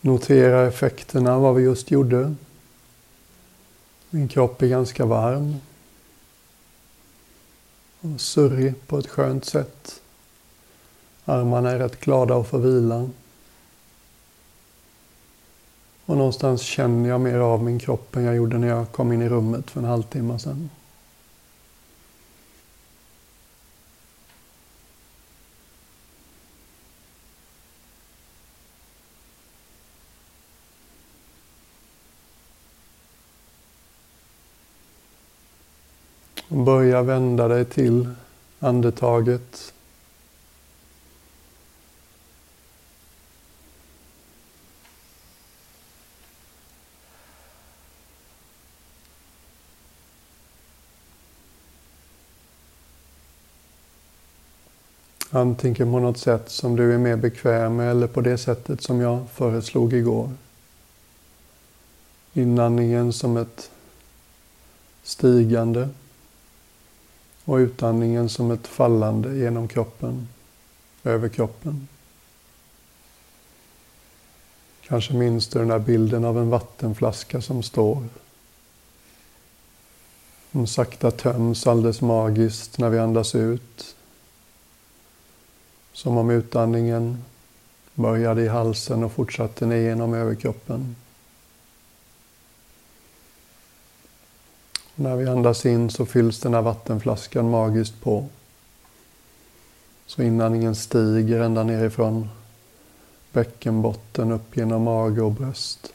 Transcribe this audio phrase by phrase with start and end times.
[0.00, 2.34] Notera effekterna av vad vi just gjorde.
[4.10, 5.56] Min kropp är ganska varm.
[8.00, 10.00] Och surrig på ett skönt sätt.
[11.24, 13.10] Armarna är rätt glada att få vila.
[16.06, 19.22] Och någonstans känner jag mer av min kropp än jag gjorde när jag kom in
[19.22, 20.70] i rummet för en halvtimme sedan.
[36.64, 38.08] Börja vända dig till
[38.58, 39.72] andetaget.
[55.30, 59.00] Antingen på något sätt som du är mer bekväm med eller på det sättet som
[59.00, 60.30] jag föreslog igår.
[62.32, 63.70] Inandningen som ett
[65.02, 65.88] stigande
[67.50, 70.28] och utandningen som ett fallande genom kroppen,
[71.04, 71.88] över kroppen.
[74.80, 78.04] Kanske minns du den där bilden av en vattenflaska som står.
[80.52, 83.96] Som sakta töms alldeles magiskt när vi andas ut.
[85.92, 87.24] Som om utandningen
[87.94, 90.96] började i halsen och fortsatte ner genom överkroppen.
[95.00, 98.28] När vi andas in så fylls den här vattenflaskan magiskt på.
[100.06, 102.28] Så inandningen stiger ända nerifrån
[103.32, 105.92] bäckenbotten upp genom mage och bröst.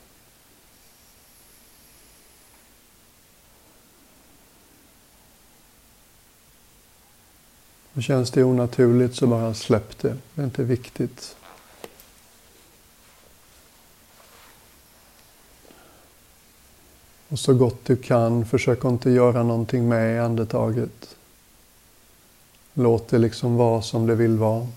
[7.93, 10.17] Och känns det onaturligt så bara släpp det.
[10.33, 11.35] Det är inte viktigt.
[17.29, 21.15] Och så gott du kan, försök inte göra någonting med andetaget.
[22.73, 24.67] Låt det liksom vara som det vill vara.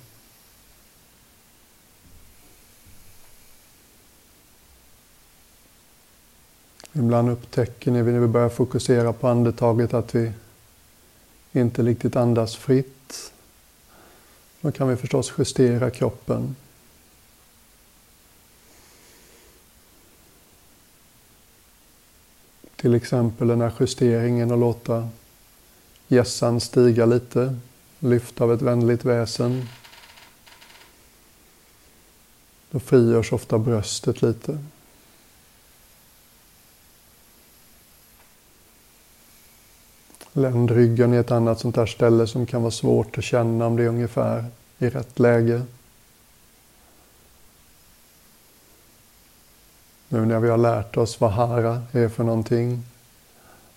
[6.93, 10.33] Ibland upptäcker ni när vi börjar fokusera på andetaget att vi
[11.53, 13.33] inte riktigt andas fritt.
[14.61, 16.57] Då kan vi förstås justera kroppen.
[22.81, 25.09] Till exempel den här justeringen och låta
[26.09, 27.57] gässan stiga lite,
[27.99, 29.69] lyft av ett vänligt väsen.
[32.71, 34.59] Då frigörs ofta bröstet lite.
[40.33, 43.83] Ländryggen är ett annat sånt här ställe som kan vara svårt att känna om det
[43.83, 44.45] är ungefär
[44.79, 45.63] i rätt läge.
[50.09, 52.83] Nu när vi har lärt oss vad hara är för någonting.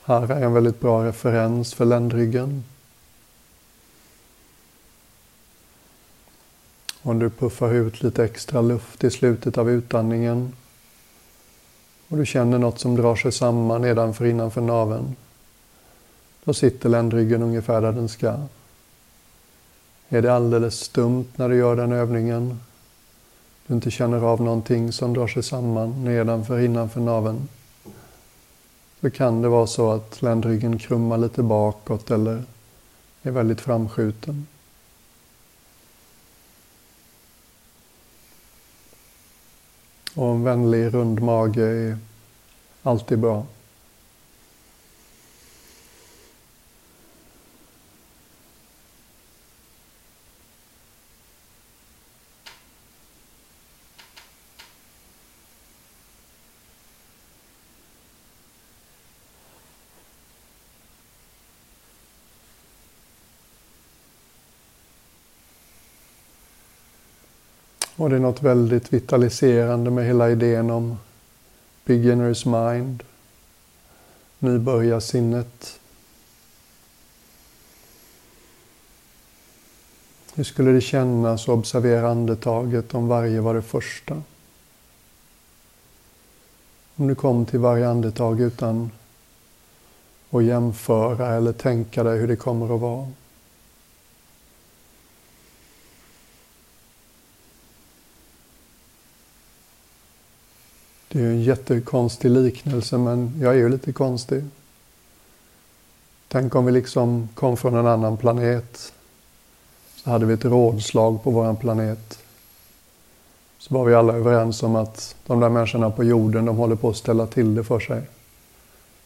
[0.02, 2.64] Hara är en väldigt bra referens för ländryggen.
[7.02, 10.54] Om du puffar ut lite extra luft i slutet av utandningen
[12.08, 15.16] och du känner något som drar sig samman nedanför innanför naveln.
[16.44, 18.36] Då sitter ländryggen ungefär där den ska.
[20.10, 22.60] Är det alldeles stumt när du gör den övningen
[23.72, 27.48] du inte känner av någonting som drar sig samman nedanför innanför naveln
[29.02, 32.44] så kan det vara så att ländryggen krummar lite bakåt eller
[33.22, 34.48] är väldigt framskjuten.
[40.16, 41.98] Och en vänlig rund mage är
[42.84, 43.46] alltid bra.
[68.02, 70.98] Och det är något väldigt vitaliserande med hela idén om
[71.86, 73.04] beginner's mind,
[74.40, 75.80] nybörjarsinnet.
[80.34, 84.22] Hur skulle det kännas att observera andetaget om varje var det första?
[86.96, 88.92] Om du kom till varje andetag utan
[90.30, 93.08] att jämföra eller tänka dig hur det kommer att vara.
[101.12, 104.44] Det är ju en jättekonstig liknelse men jag är ju lite konstig.
[106.28, 108.94] Tänk om vi liksom kom från en annan planet.
[109.96, 112.20] Så hade vi ett rådslag på vår planet.
[113.58, 116.90] så var vi alla överens om att de där människorna på jorden, de håller på
[116.90, 118.02] att ställa till det för sig.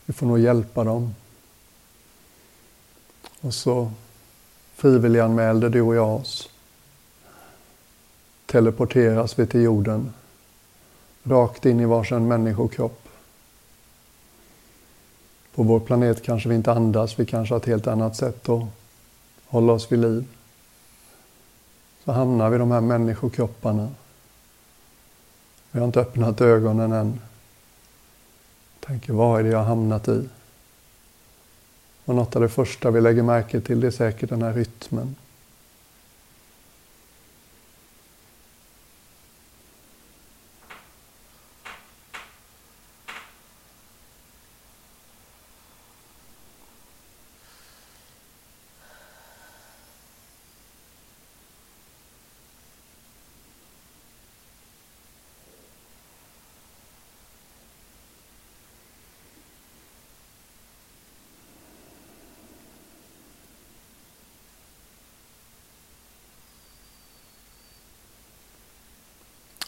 [0.05, 1.15] Vi får nog hjälpa dem.
[3.41, 3.91] Och så
[4.75, 6.49] frivilliganmälde du och jag oss.
[8.45, 10.13] Teleporteras vi till jorden.
[11.27, 13.07] Rakt in i varsin människokropp.
[15.55, 18.63] På vår planet kanske vi inte andas, vi kanske har ett helt annat sätt att
[19.45, 20.25] hålla oss vid liv.
[22.03, 23.89] Så hamnar vi i de här människokropparna.
[25.71, 27.21] Vi har inte öppnat ögonen än.
[28.79, 30.29] Tänker, vad är det jag har hamnat i?
[32.05, 35.15] Och något av det första vi lägger märke till det är säkert den här rytmen.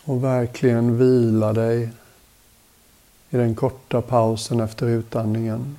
[0.07, 1.89] Och verkligen vila dig
[3.30, 5.77] i den korta pausen efter utandningen.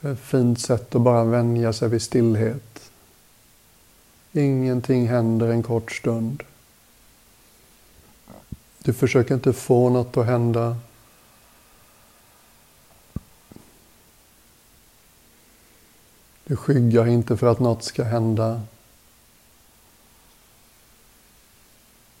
[0.00, 2.90] Det är ett fint sätt att bara vänja sig vid stillhet.
[4.32, 6.42] Ingenting händer en kort stund.
[8.82, 10.76] Du försöker inte få något att hända.
[16.44, 18.62] Du skyggar inte för att något ska hända.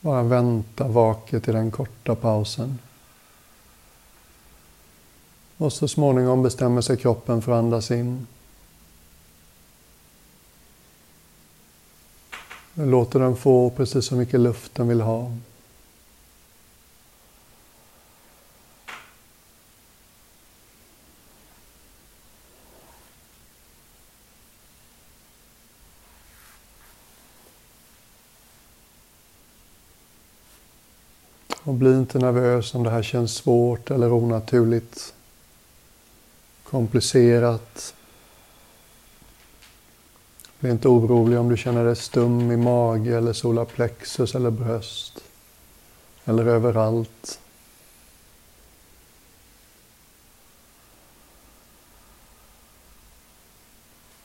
[0.08, 2.78] Bara vänta vaket i den korta pausen.
[5.56, 8.26] Och så småningom bestämmer sig kroppen för att andas in.
[12.74, 15.32] Låter den få precis så mycket luft den vill ha.
[31.78, 35.14] Bli inte nervös om det här känns svårt eller onaturligt,
[36.64, 37.94] komplicerat.
[40.58, 45.24] Bli inte orolig om du känner dig stum i mage eller solarplexus eller bröst.
[46.24, 47.40] Eller överallt.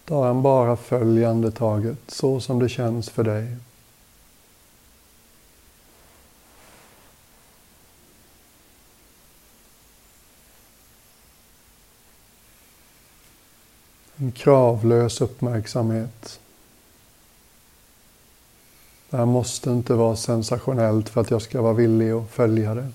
[0.06, 3.58] Ta en bara följande taget så som det känns för dig.
[14.24, 16.40] En kravlös uppmärksamhet.
[19.10, 22.88] Det här måste inte vara sensationellt för att jag ska vara villig att följa det.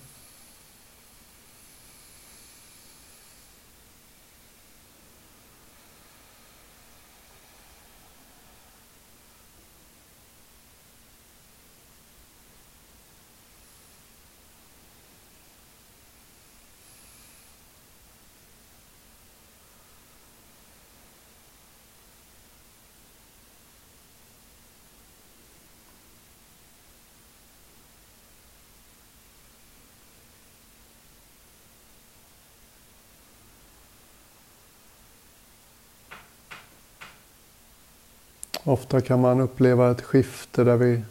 [38.68, 41.02] Ofta kan man uppleva ett skifte där vi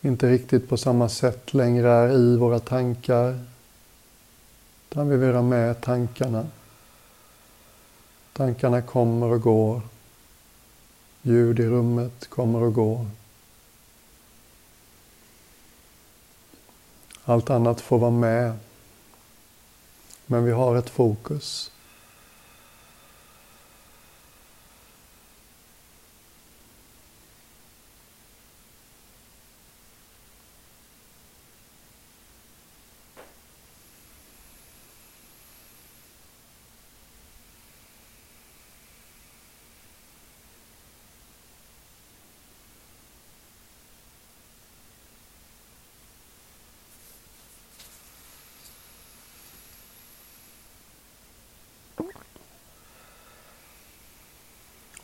[0.00, 3.44] inte riktigt på samma sätt längre är i våra tankar.
[4.90, 6.46] Utan vi vill ha med tankarna.
[8.32, 9.80] Tankarna kommer och går.
[11.22, 13.06] Ljud i rummet kommer och går.
[17.24, 18.58] Allt annat får vara med.
[20.26, 21.70] Men vi har ett fokus.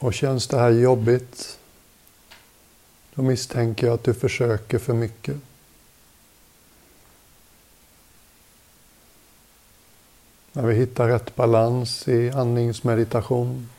[0.09, 1.59] Och känns det här jobbigt,
[3.15, 5.37] då misstänker jag att du försöker för mycket.
[10.53, 13.71] När vi hittar rätt balans i andningsmeditation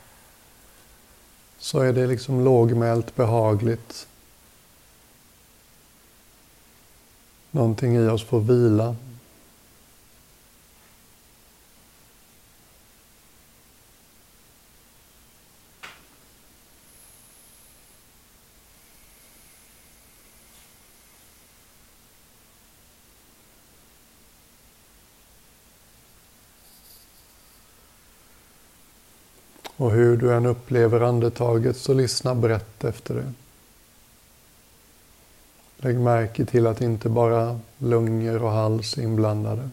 [1.59, 4.07] så är det liksom lågmält behagligt.
[7.51, 8.95] Någonting i oss får vila.
[29.79, 33.33] Och hur du än upplever andetaget så lyssna brett efter det.
[35.77, 39.69] Lägg märke till att inte bara lungor och hals är inblandade.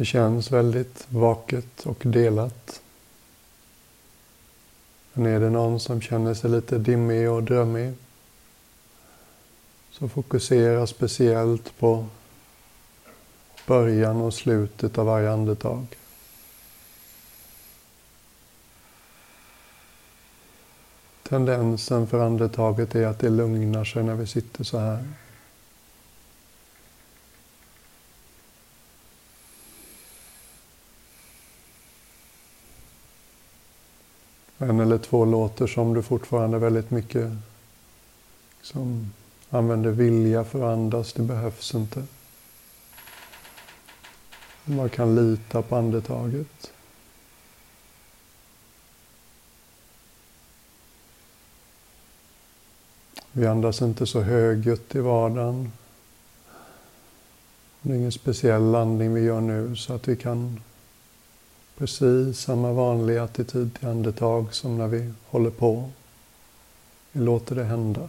[0.00, 2.82] Det känns väldigt vaket och delat.
[5.12, 7.94] Men är det någon som känner sig lite dimmig och drömmig
[9.90, 12.06] så fokusera speciellt på
[13.66, 15.86] början och slutet av varje andetag.
[21.22, 25.04] Tendensen för andetaget är att det lugnar sig när vi sitter så här.
[34.60, 37.30] En eller två låter som du fortfarande väldigt mycket
[38.58, 39.12] liksom,
[39.50, 41.12] använder vilja för att andas.
[41.12, 42.04] Det behövs inte.
[44.64, 46.72] Man kan lita på andetaget.
[53.32, 55.72] Vi andas inte så högljutt i vardagen.
[57.82, 60.60] Det är ingen speciell landning vi gör nu så att vi kan
[61.80, 65.90] Precis samma vanliga attityd till andetag som när vi håller på.
[67.12, 68.08] Vi låter det hända.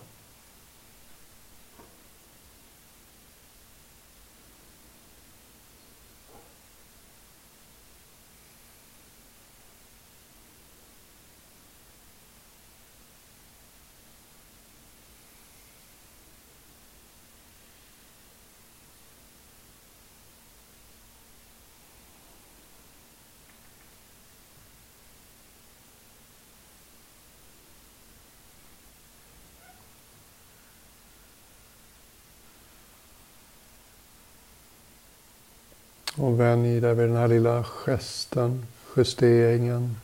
[36.22, 39.98] Och vänj dig vid den här lilla gesten, justeringen.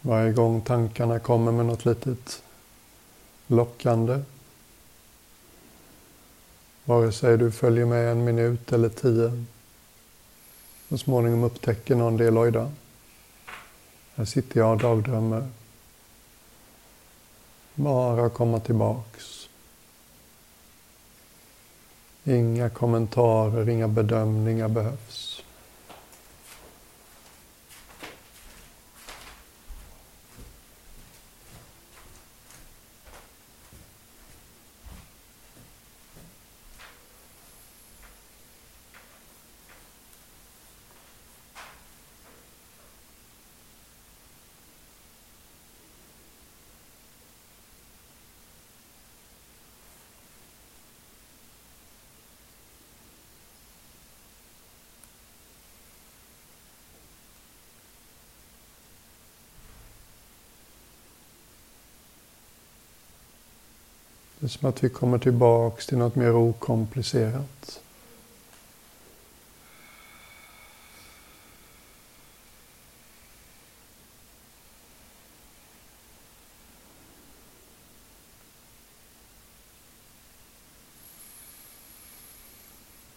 [0.00, 2.42] Varje gång tankarna kommer med något litet
[3.46, 4.20] lockande.
[6.84, 9.44] Vare sig du följer med en minut eller tio.
[10.88, 12.70] Så småningom upptäcker någon del, oj då.
[14.14, 15.48] Här sitter jag och dagdrömmer.
[17.74, 19.43] Bara komma tillbaks.
[22.26, 25.33] Inga kommentarer, inga bedömningar behövs.
[64.58, 67.80] Som att vi kommer tillbaks till något mer okomplicerat.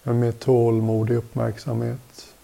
[0.03, 2.36] En mer tålmodig uppmärksamhet.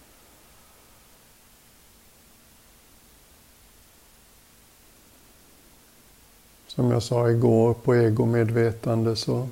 [6.74, 9.48] Som jag sa igår på egomedvetande så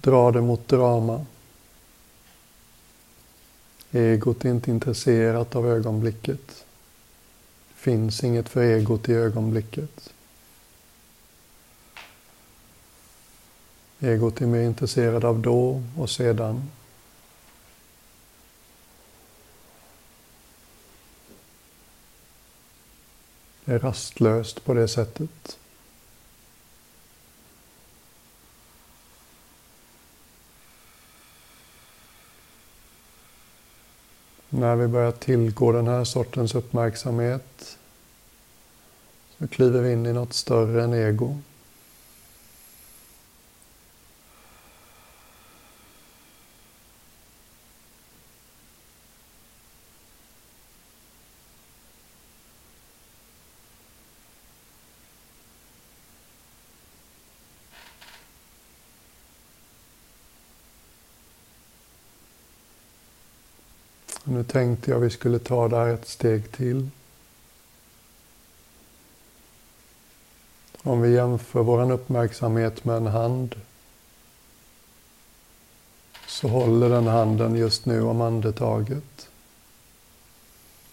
[0.00, 1.26] drar det mot drama.
[3.90, 6.64] Egot är inte intresserat av ögonblicket.
[7.68, 10.12] Det finns inget för egot i ögonblicket.
[14.00, 16.70] Egot är mer intresserad av då och sedan.
[23.68, 25.58] Är rastlöst på det sättet.
[34.48, 37.78] När vi börjar tillgå den här sortens uppmärksamhet
[39.38, 41.38] så kliver vi in i något större än ego.
[64.30, 66.88] Nu tänkte jag vi skulle ta det här ett steg till.
[70.82, 73.54] Om vi jämför vår uppmärksamhet med en hand
[76.26, 79.28] så håller den handen just nu om andetaget.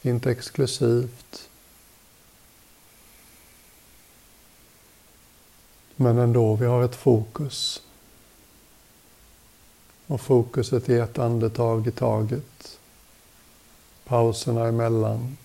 [0.01, 1.49] Inte exklusivt.
[5.95, 7.81] Men ändå, vi har ett fokus.
[10.07, 12.79] Och fokuset är ett andetag i taget
[14.05, 15.37] pauserna emellan.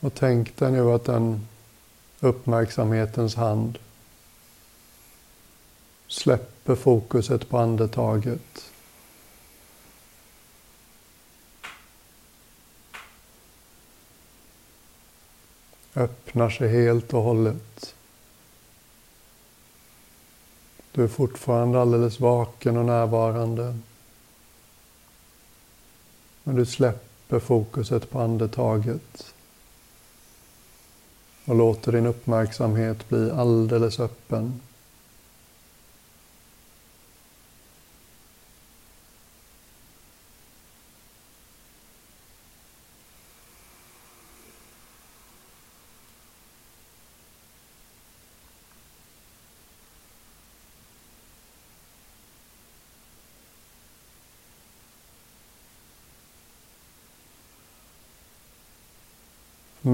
[0.00, 1.48] Och tänk dig nu att den
[2.20, 3.78] uppmärksamhetens hand
[6.06, 8.70] släpper fokuset på andetaget.
[15.94, 17.93] Öppnar sig helt och hållet.
[20.94, 23.78] Du är fortfarande alldeles vaken och närvarande.
[26.44, 29.34] Men du släpper fokuset på andetaget.
[31.44, 34.60] Och låter din uppmärksamhet bli alldeles öppen.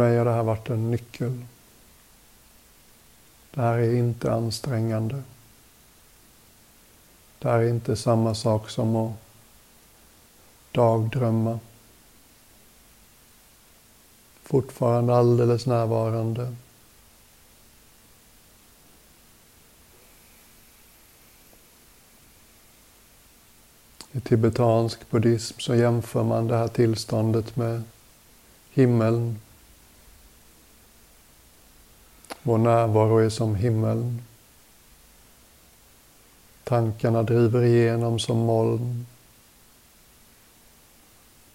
[0.00, 1.44] Mig har det här varit en nyckel.
[3.50, 5.22] Det här är inte ansträngande.
[7.38, 9.12] Det här är inte samma sak som att
[10.72, 11.58] dagdrömma.
[14.42, 16.56] Fortfarande alldeles närvarande.
[24.12, 27.82] I tibetansk buddhism så jämför man det här tillståndet med
[28.70, 29.38] himmeln
[32.42, 34.22] vår närvaro är som himmeln.
[36.64, 39.06] Tankarna driver igenom som moln.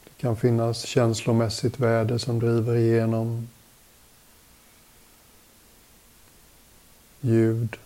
[0.03, 3.47] Det kan finnas känslomässigt väder som driver igenom.
[7.21, 7.77] Ljud,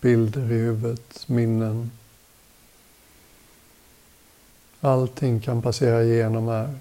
[0.00, 1.90] bilder i huvudet, minnen.
[4.80, 6.78] Allting kan passera igenom här.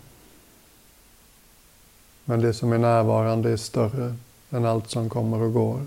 [2.25, 4.15] Men det som är närvarande är större
[4.53, 5.85] än allt som kommer och går.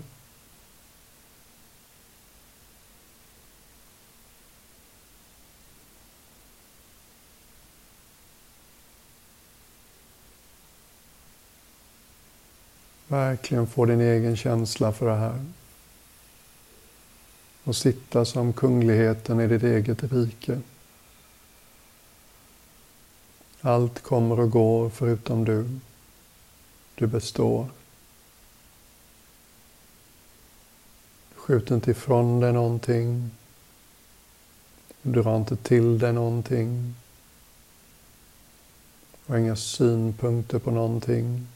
[13.07, 15.45] Verkligen få din egen känsla för det här.
[17.63, 20.61] Och sitta som kungligheten i ditt eget rike.
[23.61, 25.79] Allt kommer och går förutom du.
[26.95, 27.69] Du består.
[31.47, 33.31] Skjut inte ifrån dig någonting.
[35.01, 36.95] Dra inte till dig någonting.
[39.25, 41.47] Och inga synpunkter på någonting.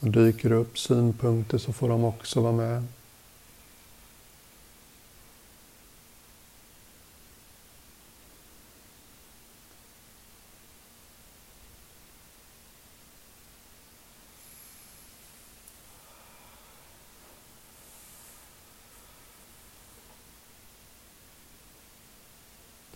[0.00, 2.84] Och dyker det upp synpunkter så får de också vara med.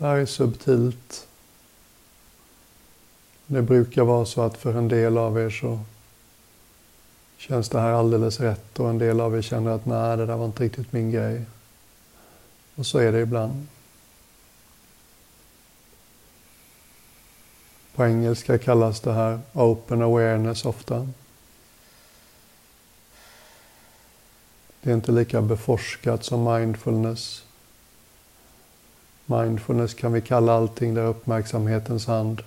[0.02, 1.28] Det här är subtilt.
[3.46, 5.80] Det brukar vara så att för en del av er så
[7.36, 10.36] känns det här alldeles rätt och en del av er känner att nej, det där
[10.36, 11.44] var inte riktigt min grej.
[12.74, 13.66] Och så är det ibland.
[17.94, 21.08] På engelska kallas det här open awareness ofta.
[24.80, 27.44] Det är inte lika beforskat som mindfulness.
[29.40, 32.42] Mindfulness kan vi kalla allting där uppmärksamhetens hand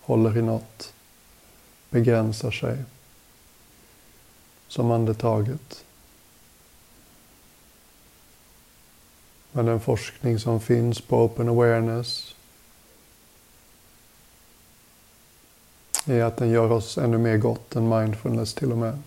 [0.00, 0.92] håller i något,
[1.90, 2.76] begränsar sig.
[4.68, 5.84] Som andetaget.
[9.52, 12.34] Men den forskning som finns på Open Awareness
[16.06, 18.98] är att den gör oss ännu mer gott än mindfulness till och med.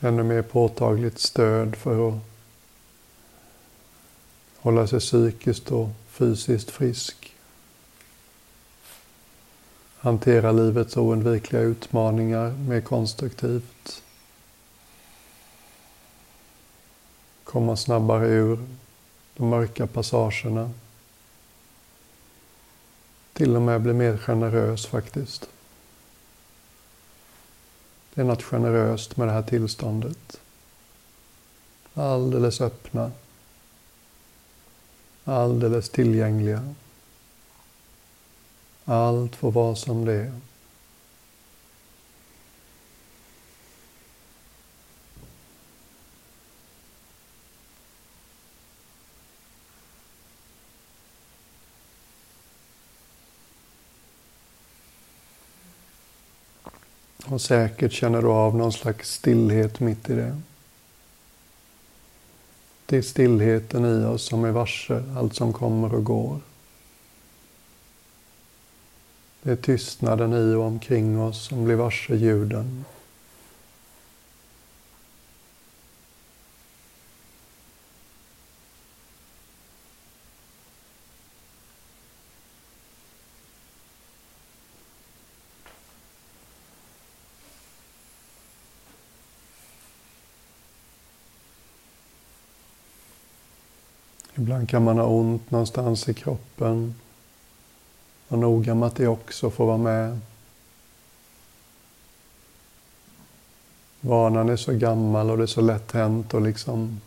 [0.00, 2.14] Ännu mer påtagligt stöd för att
[4.56, 7.34] hålla sig psykiskt och fysiskt frisk.
[9.98, 14.02] Hantera livets oundvikliga utmaningar mer konstruktivt.
[17.44, 18.58] Komma snabbare ur
[19.36, 20.70] de mörka passagerna.
[23.32, 25.48] Till och med bli mer generös faktiskt.
[28.18, 30.40] Det är något generöst med det här tillståndet.
[31.94, 33.12] Alldeles öppna.
[35.24, 36.74] Alldeles tillgängliga.
[38.84, 40.32] Allt får vara som det är.
[57.38, 60.40] Och säkert känner du av någon slags stillhet mitt i det.
[62.86, 66.40] Det är stillheten i oss som är varse allt som kommer och går.
[69.42, 72.84] Det är tystnaden i och omkring oss som blir varse ljuden.
[94.58, 96.94] Ibland kan man ha ont någonstans i kroppen.
[98.28, 100.18] Var noga med att det också får vara med.
[104.00, 107.00] Vanan är så gammal och det är så lätt hänt att liksom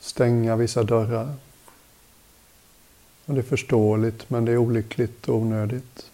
[0.00, 1.34] stänga vissa dörrar.
[3.26, 6.10] Och det är förståeligt, men det är olyckligt och onödigt.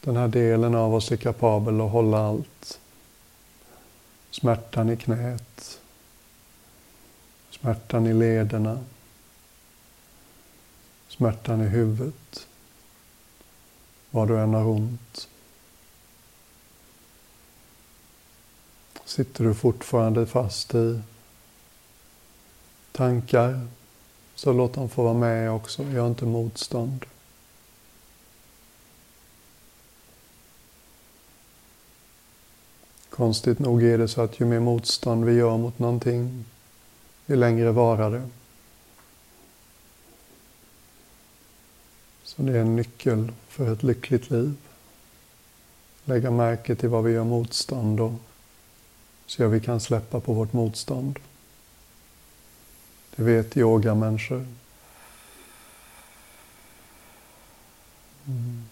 [0.00, 2.78] Den här delen av oss är kapabel att hålla allt.
[4.32, 5.80] Smärtan i knät.
[7.50, 8.84] Smärtan i lederna.
[11.08, 12.46] Smärtan i huvudet.
[14.10, 15.28] Var du än har ont.
[19.04, 21.00] Sitter du fortfarande fast i
[22.92, 23.66] tankar,
[24.34, 25.82] så låt dem få vara med också.
[25.82, 27.06] Gör inte motstånd.
[33.16, 36.44] Konstigt nog är det så att ju mer motstånd vi gör mot någonting,
[37.26, 38.28] ju längre varar det.
[42.22, 44.54] Så det är en nyckel för ett lyckligt liv.
[46.04, 48.12] Lägga märke till vad vi gör motstånd och
[49.26, 51.18] se hur vi kan släppa på vårt motstånd.
[53.16, 54.46] Det vet yogamänniskor.
[58.26, 58.64] Mm.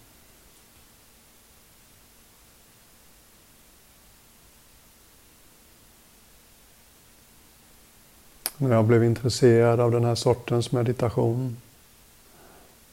[8.63, 11.57] När jag blev intresserad av den här sortens meditation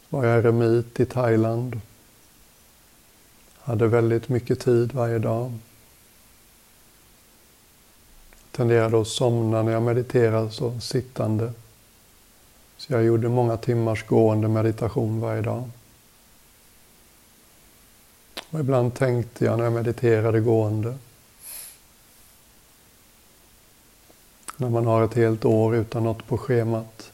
[0.10, 1.82] var jag eremit i Thailand.
[3.60, 5.54] Hade väldigt mycket tid varje dag.
[8.52, 11.54] Tenderade att somna när jag mediterade så sittande.
[12.78, 15.70] Så jag gjorde många timmars gående meditation varje dag.
[18.50, 20.98] Och ibland tänkte jag när jag mediterade gående
[24.58, 27.12] När man har ett helt år utan något på schemat,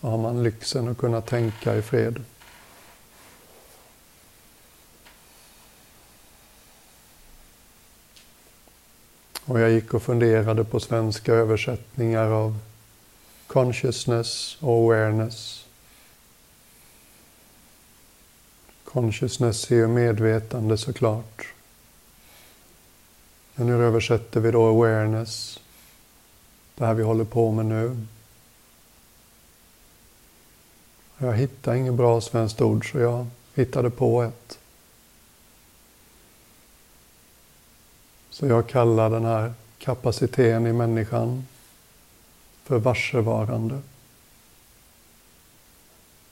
[0.00, 2.24] då har man lyxen att kunna tänka i fred.
[9.44, 12.58] Och jag gick och funderade på svenska översättningar av
[13.46, 15.66] consciousness och awareness.
[18.84, 21.46] Consciousness är ju medvetande såklart.
[23.54, 25.60] Men hur översätter vi då awareness?
[26.76, 28.06] Det här vi håller på med nu.
[31.18, 34.58] Jag hittade inget bra svenskt ord så jag hittade på ett.
[38.30, 41.46] Så jag kallar den här kapaciteten i människan
[42.64, 43.80] för varsevarande.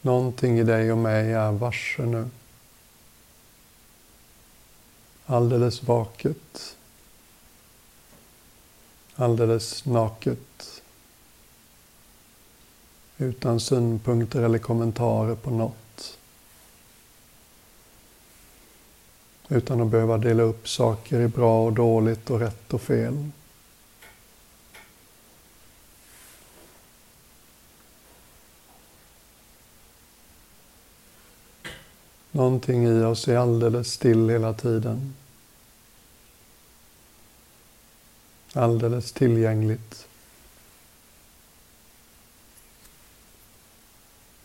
[0.01, 2.29] Någonting i dig och mig är varse nu.
[5.27, 6.77] Alldeles vaket.
[9.17, 10.83] Alldeles naket.
[13.19, 16.19] Utan synpunkter eller kommentarer på något.
[19.49, 23.31] Utan att behöva dela upp saker i bra och dåligt och rätt och fel.
[32.31, 35.15] Någonting i oss är alldeles still hela tiden.
[38.57, 40.07] Alldeles tillgängligt.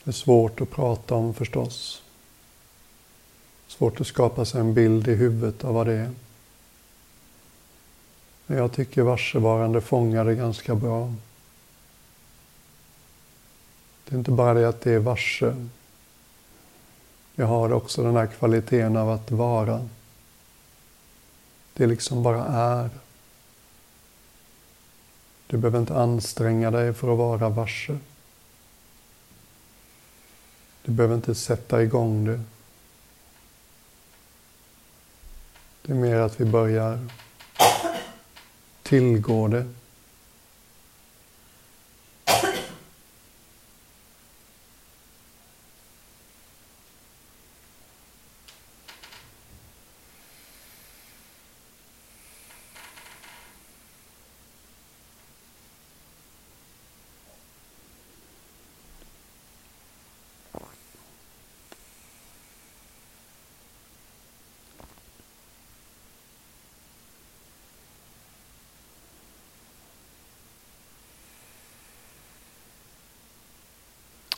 [0.03, 2.03] Det är svårt att prata om förstås.
[3.67, 6.11] Svårt att skapa sig en bild i huvudet av vad det är.
[8.45, 11.13] Men jag tycker varsevarande fångar det ganska bra.
[14.05, 15.67] Det är inte bara det att det är varse.
[17.35, 19.89] Jag har också den här kvaliteten av att vara.
[21.73, 22.89] Det liksom bara är.
[25.49, 27.97] Du behöver inte anstränga dig för att vara varse.
[30.85, 32.41] Du behöver inte sätta igång det.
[35.81, 37.07] Det är mer att vi börjar
[38.83, 39.67] tillgå det.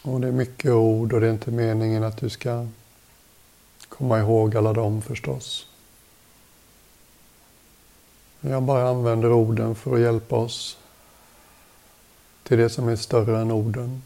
[0.02, 2.68] Och det är mycket ord och det är inte meningen att du ska
[3.90, 5.68] komma ihåg alla dem förstås.
[8.42, 10.78] Jag bara använder orden för att hjälpa oss
[12.44, 14.02] till det som är större än orden.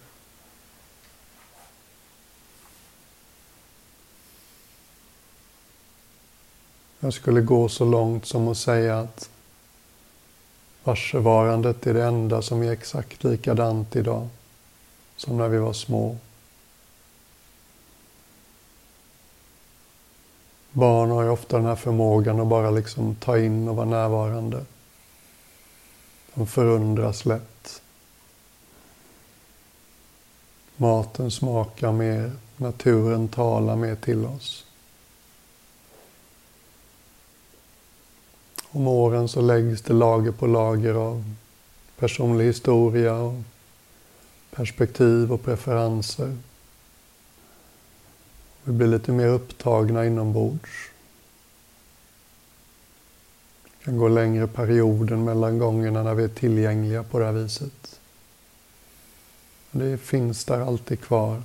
[6.99, 9.29] Jag skulle gå så långt som att säga att
[10.83, 14.27] varsevarandet är det enda som är exakt likadant idag
[15.17, 16.17] som när vi var små.
[20.71, 24.65] Barn har ju ofta den här förmågan att bara liksom ta in och vara närvarande.
[26.33, 27.81] De förundras lätt.
[30.77, 34.65] Maten smakar mer, naturen talar mer till oss.
[38.69, 41.33] Om åren så läggs det lager på lager av
[41.97, 43.33] personlig historia och
[44.55, 46.37] perspektiv och preferenser.
[48.63, 50.89] Vi blir lite mer upptagna inombords.
[53.63, 57.99] Vi kan gå längre perioden mellan gångerna när vi är tillgängliga på det här viset.
[59.71, 61.43] Det finns där alltid kvar.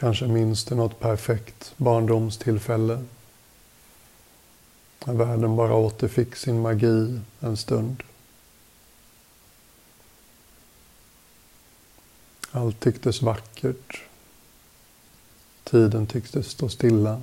[0.00, 3.04] Kanske minns du något perfekt barndomstillfälle.
[5.04, 8.02] När världen bara återfick sin magi en stund.
[12.50, 14.02] Allt tycktes vackert.
[15.64, 17.22] Tiden tycktes stå stilla.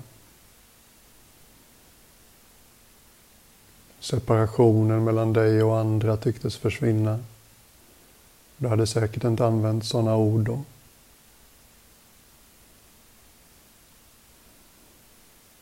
[4.00, 7.20] Separationen mellan dig och andra tycktes försvinna.
[8.58, 10.64] Du hade säkert inte använt sådana ord då.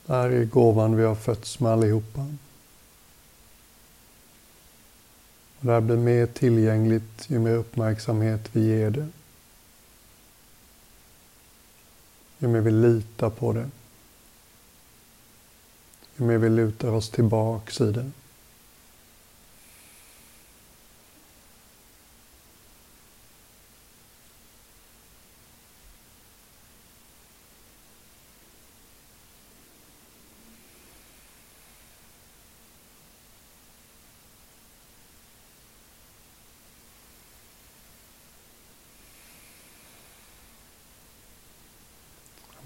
[0.06, 2.22] Det här är gåvan vi har fötts med allihopa.
[5.60, 9.08] Och det här blir mer tillgängligt ju mer uppmärksamhet vi ger det.
[12.40, 13.70] ju mer vi litar på det,
[16.18, 18.12] ju mer vi lutar oss tillbaks i det.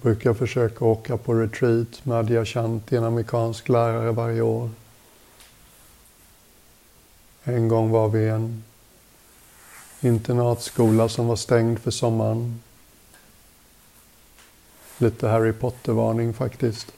[0.01, 4.69] Brukar försöka åka på retreat med Adyashanti, en amerikansk lärare, varje år.
[7.43, 8.63] En gång var vi i en
[10.01, 12.61] internatskola som var stängd för sommaren.
[14.97, 16.91] Lite Harry Potter-varning faktiskt.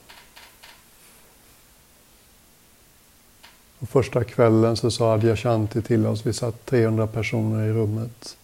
[3.79, 8.37] Och första kvällen så sa Adyashanti till oss, vi satt 300 personer i rummet.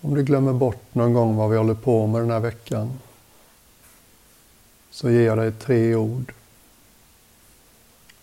[0.00, 2.98] Om du glömmer bort någon gång vad vi håller på med den här veckan
[4.90, 6.32] så ger jag dig tre ord.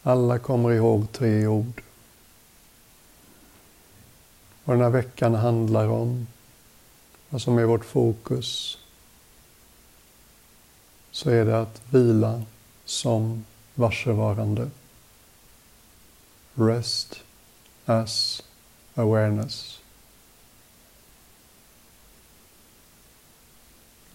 [0.03, 1.81] Alla kommer ihåg tre ord.
[4.63, 6.27] Vad den här veckan handlar om,
[7.29, 8.77] vad som är vårt fokus,
[11.11, 12.43] så är det att vila
[12.85, 14.69] som varsevarande.
[16.53, 17.19] Rest
[17.85, 18.43] as
[18.95, 19.81] awareness.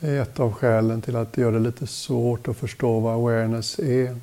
[0.02, 3.14] Det är ett av skälen till att det gör det lite svårt att förstå vad
[3.14, 4.16] awareness är.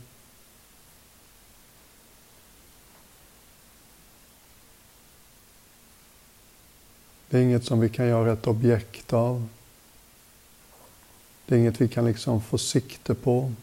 [7.29, 9.47] Det är inget som vi kan göra ett objekt av.
[11.45, 13.53] Det är inget vi kan liksom få sikte på.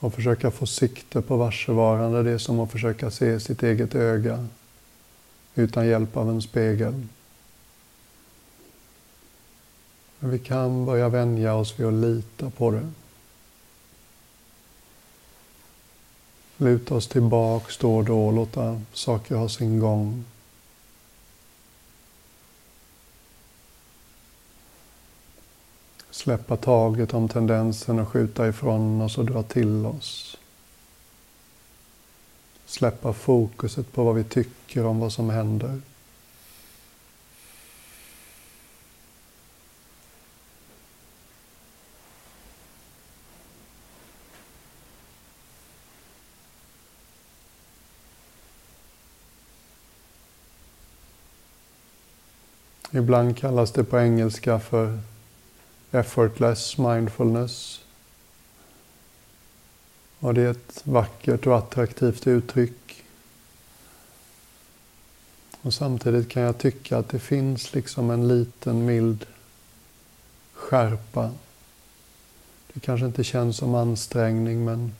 [0.00, 4.46] Att försöka få sikte på varsevarande, det är som att försöka se sitt eget öga
[5.54, 7.06] utan hjälp av en spegel.
[10.26, 12.92] Men vi kan börja vänja oss vid att lita på det.
[16.56, 20.24] Luta oss tillbaks då och då och låta saker ha sin gång.
[26.10, 30.36] Släppa taget om tendensen att skjuta ifrån oss och dra till oss.
[32.64, 35.80] Släppa fokuset på vad vi tycker om vad som händer.
[52.96, 54.98] Ibland kallas det på engelska för
[55.90, 57.80] effortless mindfulness.
[60.20, 63.04] Och det är ett vackert och attraktivt uttryck.
[65.62, 69.26] Och samtidigt kan jag tycka att det finns liksom en liten mild
[70.52, 71.32] skärpa.
[72.72, 74.94] Det kanske inte känns som ansträngning men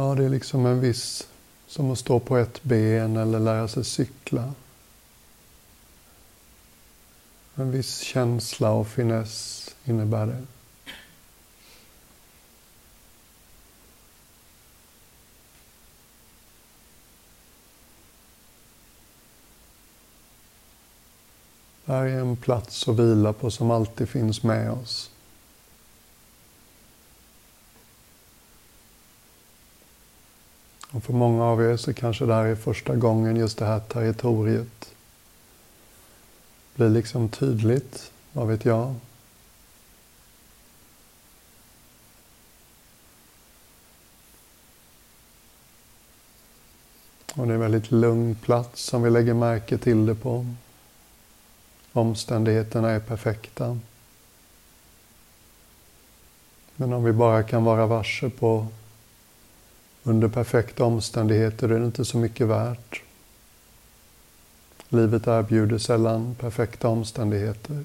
[0.00, 1.28] Ja, det är liksom en viss,
[1.66, 4.52] som att stå på ett ben eller lära sig cykla.
[7.54, 10.42] En viss känsla och finess innebär det.
[21.84, 25.09] Det här är en plats att vila på som alltid finns med oss.
[30.92, 33.80] Och för många av er så kanske det här är första gången just det här
[33.80, 34.94] territoriet
[36.74, 38.94] blir liksom tydligt, vad vet jag.
[47.34, 50.46] Och det är en väldigt lugn plats som vi lägger märke till det på.
[51.92, 53.78] Omständigheterna är perfekta.
[56.76, 58.66] Men om vi bara kan vara varse på
[60.02, 63.02] under perfekta omständigheter är det inte så mycket värt.
[64.88, 67.84] Livet erbjuder sällan perfekta omständigheter.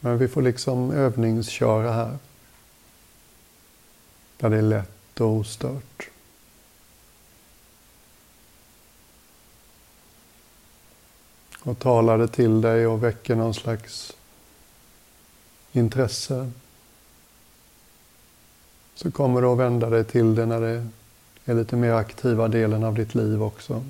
[0.00, 2.18] Men vi får liksom övningsköra här.
[4.36, 6.08] Där det är lätt och ostört.
[11.62, 14.12] Och talar det till dig och väcker någon slags
[15.72, 16.50] intresse
[19.02, 20.86] så kommer du att vända dig till det när det
[21.44, 23.84] är lite mer aktiva delen av ditt liv också.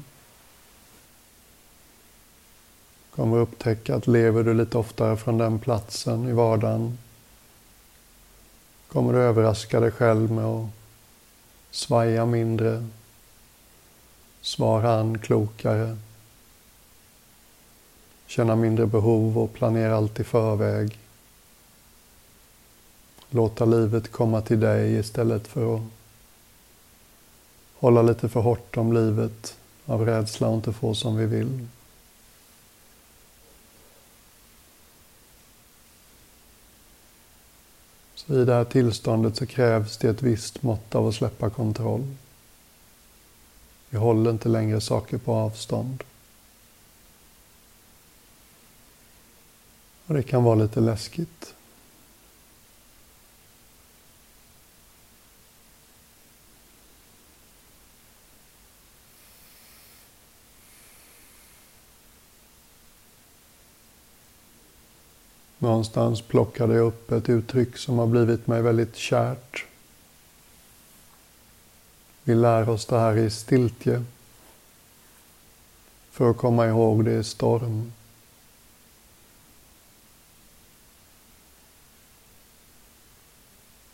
[3.15, 6.99] kommer att upptäcka att lever du lite oftare från den platsen i vardagen
[8.89, 10.69] kommer du överraska dig själv med att
[11.71, 12.89] svaja mindre,
[14.41, 15.97] svara an klokare,
[18.27, 20.99] känna mindre behov och planera allt i förväg.
[23.35, 25.83] Låta livet komma till dig istället för att
[27.75, 29.57] hålla lite för hårt om livet
[29.87, 31.67] av rädsla att inte få som vi vill.
[38.15, 42.17] Så i det här tillståndet så krävs det ett visst mått av att släppa kontroll.
[43.91, 46.05] Vi håller inte längre saker på avstånd.
[50.07, 51.55] Och det kan vara lite läskigt.
[65.63, 69.65] Någonstans plockade jag upp ett uttryck som har blivit mig väldigt kärt.
[72.23, 74.05] Vi lär oss det här i stiltje
[76.11, 77.93] för att komma ihåg det i storm.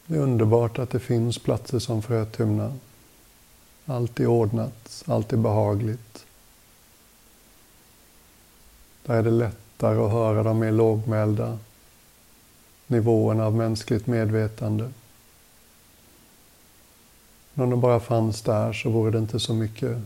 [0.07, 2.77] Det är underbart att det finns platser som Frötuna.
[3.87, 6.27] Allt är ordnat, allt är behagligt.
[9.03, 11.59] Där är det lätt lättare att höra de mer lågmälda
[12.87, 14.91] nivåerna av mänskligt medvetande.
[17.55, 19.99] Men om de bara fanns där så vore det inte så mycket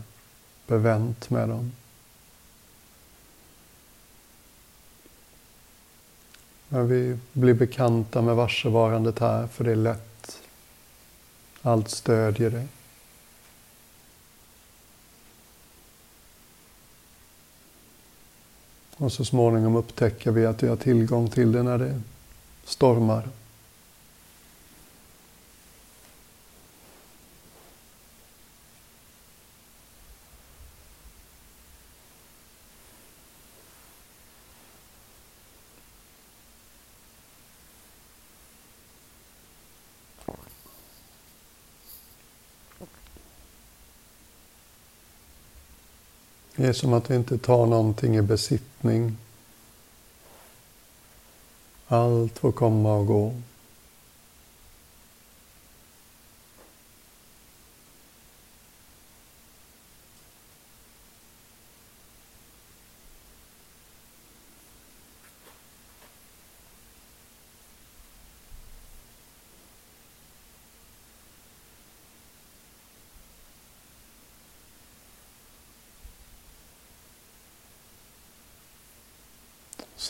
[0.67, 1.71] bevänt med dem.
[6.69, 10.39] Men vi blir bekanta med varsevarandet här, för det är lätt.
[11.61, 12.67] Allt stödjer det.
[19.03, 22.01] Och så småningom upptäcker vi att vi har tillgång till det när det
[22.65, 23.27] stormar.
[46.55, 49.17] Det är som att vi inte tar någonting i besittning.
[51.87, 53.33] Allt får komma och gå.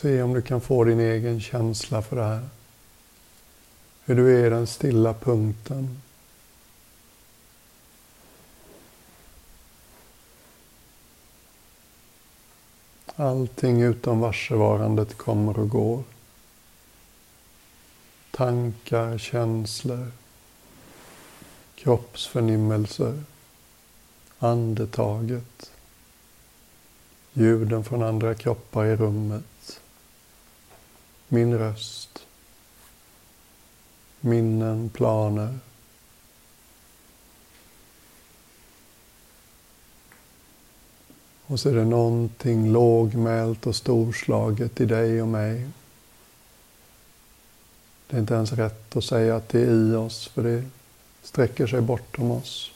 [0.04, 2.48] Se om du kan få din egen känsla för det här.
[4.04, 6.02] Hur du är den stilla punkten.
[13.16, 16.02] Allting utom varsevarandet kommer och går.
[18.30, 20.12] Tankar, känslor,
[21.74, 23.22] kroppsförnimmelser,
[24.38, 25.70] andetaget,
[27.32, 29.44] ljuden från andra kroppar i rummet
[31.34, 32.26] min röst,
[34.20, 35.58] minnen, planer.
[41.46, 45.68] Och så är det någonting lågmält och storslaget i dig och mig.
[48.06, 50.64] Det är inte ens rätt att säga att det är i oss, för det
[51.22, 52.70] sträcker sig bortom oss.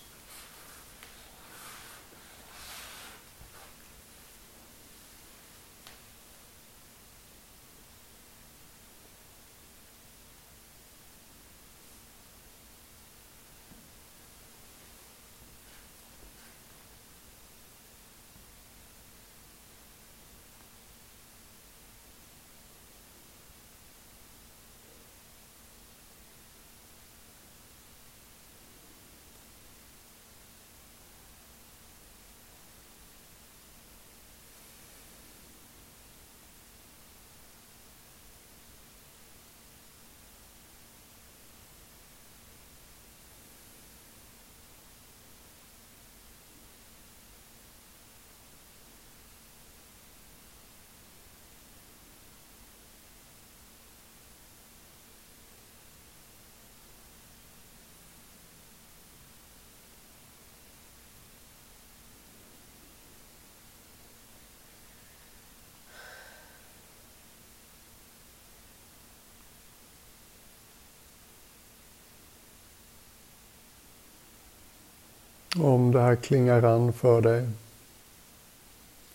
[75.60, 77.48] Om det här klingar an för dig,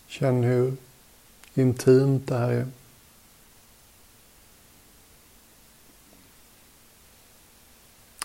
[0.06, 0.76] känn hur
[1.54, 2.66] intimt det här är.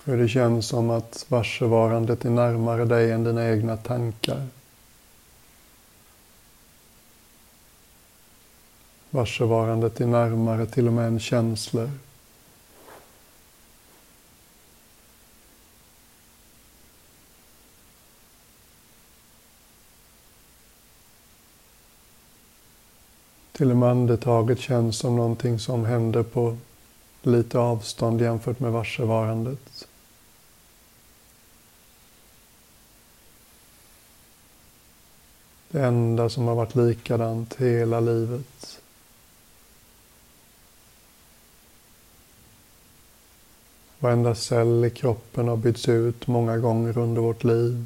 [0.03, 4.47] Hur det känns som att varsevarandet är närmare dig än dina egna tankar.
[9.09, 11.91] Varsevarandet är närmare till och med än känslor.
[23.59, 26.57] Till och med andetaget känns som någonting som händer på
[27.21, 29.87] lite avstånd jämfört med varsevarandet.
[35.69, 38.79] Det enda som har varit likadant hela livet.
[43.99, 47.85] Varenda cell i kroppen har bytts ut många gånger under vårt liv.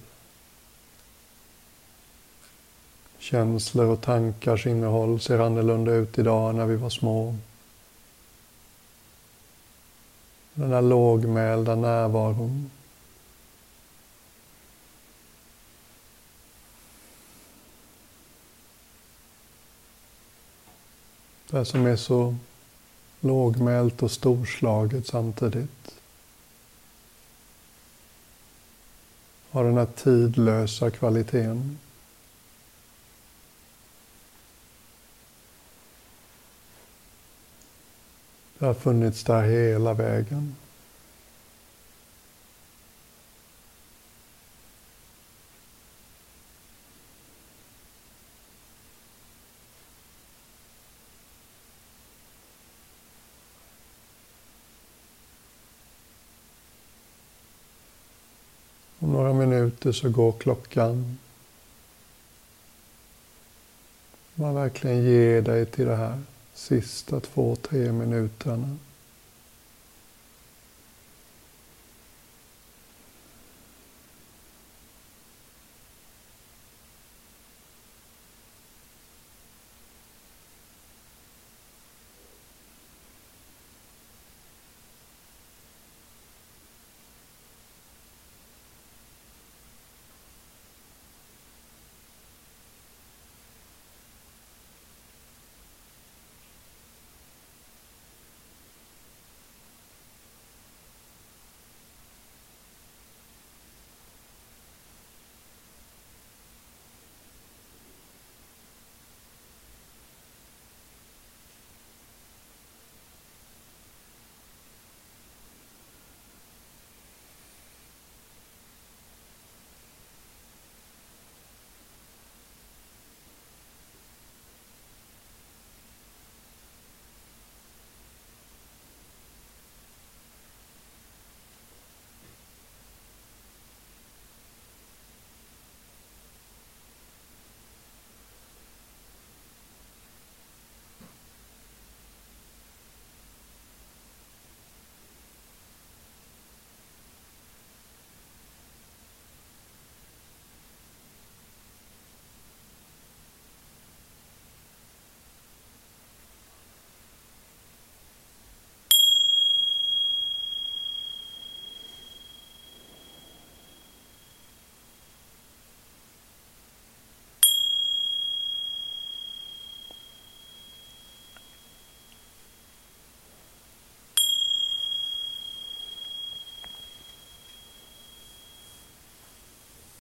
[3.24, 7.36] Känslor och tankars innehåll ser annorlunda ut idag när vi var små.
[10.54, 12.72] Den där lågmälda närvaron.
[21.50, 22.36] Det som är så
[23.20, 25.96] lågmält och storslaget samtidigt.
[29.50, 31.78] Har den här tidlösa kvaliteten.
[38.64, 40.56] Det har funnits där hela vägen.
[59.00, 61.18] Om några minuter så går klockan.
[64.36, 66.20] Man verkligen ger dig till det här
[66.54, 68.78] sista två, tre minuterna.